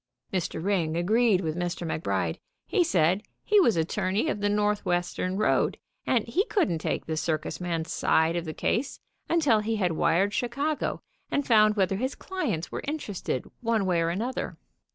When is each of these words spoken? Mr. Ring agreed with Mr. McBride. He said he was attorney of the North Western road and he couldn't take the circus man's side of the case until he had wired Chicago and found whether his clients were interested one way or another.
Mr. 0.33 0.63
Ring 0.65 0.97
agreed 0.97 1.41
with 1.41 1.55
Mr. 1.55 1.85
McBride. 1.85 2.39
He 2.65 2.83
said 2.83 3.21
he 3.43 3.59
was 3.59 3.77
attorney 3.77 4.29
of 4.29 4.39
the 4.41 4.49
North 4.49 4.83
Western 4.83 5.37
road 5.37 5.77
and 6.07 6.25
he 6.25 6.43
couldn't 6.45 6.79
take 6.79 7.05
the 7.05 7.15
circus 7.15 7.61
man's 7.61 7.93
side 7.93 8.35
of 8.35 8.45
the 8.45 8.51
case 8.55 8.99
until 9.29 9.59
he 9.59 9.75
had 9.75 9.91
wired 9.91 10.33
Chicago 10.33 11.03
and 11.29 11.45
found 11.45 11.75
whether 11.75 11.97
his 11.97 12.15
clients 12.15 12.71
were 12.71 12.81
interested 12.87 13.45
one 13.59 13.85
way 13.85 14.01
or 14.01 14.09
another. 14.09 14.57